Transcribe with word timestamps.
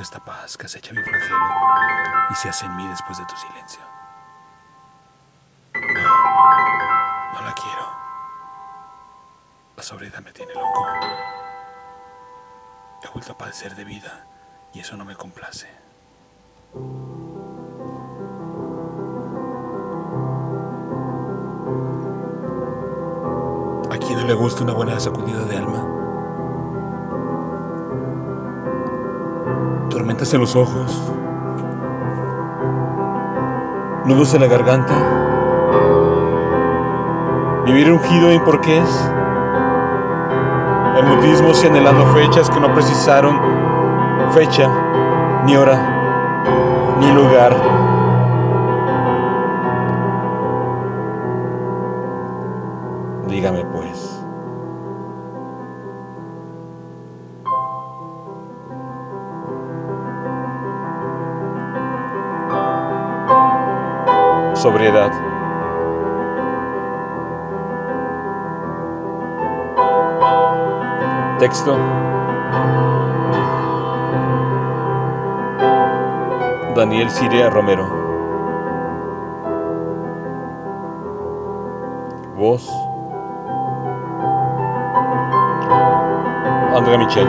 Esta 0.00 0.24
paz 0.24 0.56
que 0.56 0.66
acecha 0.66 0.92
mi 0.92 1.02
flagelo 1.02 1.36
y 2.30 2.34
se 2.36 2.48
hace 2.48 2.66
en 2.66 2.76
mí 2.76 2.86
después 2.86 3.18
de 3.18 3.26
tu 3.26 3.36
silencio. 3.36 3.80
No, 5.74 7.32
no 7.32 7.42
la 7.42 7.52
quiero. 7.52 7.92
La 9.76 9.82
sobriedad 9.82 10.20
me 10.20 10.32
tiene 10.32 10.54
loco. 10.54 10.86
He 13.02 13.08
vuelto 13.08 13.32
a 13.32 13.38
padecer 13.38 13.74
de 13.74 13.84
vida 13.84 14.24
y 14.72 14.80
eso 14.80 14.96
no 14.96 15.04
me 15.04 15.16
complace. 15.16 15.66
¿A 23.90 23.98
quién 23.98 24.16
no 24.20 24.26
le 24.26 24.34
gusta 24.34 24.62
una 24.62 24.74
buena 24.74 25.00
sacudida 25.00 25.44
de 25.44 25.56
alma? 25.56 25.77
Tormentas 29.98 30.32
en 30.32 30.40
los 30.40 30.54
ojos, 30.54 31.10
nudos 34.04 34.32
en 34.32 34.42
la 34.42 34.46
garganta, 34.46 34.94
vivir 37.66 37.90
ungido 37.90 38.30
en 38.30 38.44
porqués, 38.44 39.10
el 40.98 41.04
mutismo 41.04 41.50
y 41.50 41.66
anhelando 41.66 42.06
fechas 42.14 42.48
que 42.48 42.60
no 42.60 42.72
precisaron 42.74 43.40
fecha, 44.30 44.70
ni 45.46 45.56
hora, 45.56 46.94
ni 47.00 47.10
lugar. 47.10 47.56
Dígame 53.26 53.64
pues. 53.64 54.27
Sobriedad. 64.58 65.12
Texto. 71.38 71.78
Daniel 76.74 77.08
Siria 77.08 77.48
Romero. 77.50 77.86
Voz. 82.34 82.68
André 86.74 86.98
Michel. 86.98 87.28